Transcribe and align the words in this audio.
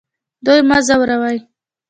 دوی 0.45 0.59
مه 0.69 0.77
ځوروئ 0.87 1.37